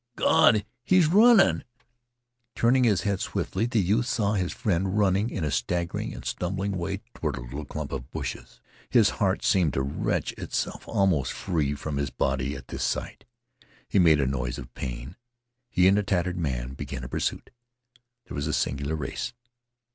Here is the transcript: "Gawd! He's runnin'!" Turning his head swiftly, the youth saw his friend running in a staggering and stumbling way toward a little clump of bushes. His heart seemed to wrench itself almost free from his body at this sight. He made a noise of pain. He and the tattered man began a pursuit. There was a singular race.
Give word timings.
"Gawd! 0.15 0.65
He's 0.83 1.05
runnin'!" 1.05 1.63
Turning 2.55 2.85
his 2.85 3.01
head 3.03 3.19
swiftly, 3.19 3.67
the 3.67 3.79
youth 3.79 4.07
saw 4.07 4.33
his 4.33 4.51
friend 4.51 4.97
running 4.97 5.29
in 5.29 5.43
a 5.43 5.51
staggering 5.51 6.11
and 6.11 6.25
stumbling 6.25 6.71
way 6.71 7.01
toward 7.13 7.37
a 7.37 7.41
little 7.41 7.65
clump 7.65 7.91
of 7.91 8.09
bushes. 8.09 8.61
His 8.89 9.11
heart 9.21 9.43
seemed 9.43 9.73
to 9.75 9.83
wrench 9.83 10.31
itself 10.39 10.87
almost 10.87 11.31
free 11.33 11.75
from 11.75 11.97
his 11.97 12.09
body 12.09 12.55
at 12.55 12.69
this 12.69 12.83
sight. 12.83 13.25
He 13.87 13.99
made 13.99 14.19
a 14.19 14.25
noise 14.25 14.57
of 14.57 14.73
pain. 14.73 15.17
He 15.69 15.87
and 15.87 15.95
the 15.95 16.01
tattered 16.01 16.39
man 16.39 16.73
began 16.73 17.03
a 17.03 17.07
pursuit. 17.07 17.51
There 18.25 18.33
was 18.33 18.47
a 18.47 18.53
singular 18.53 18.95
race. 18.95 19.33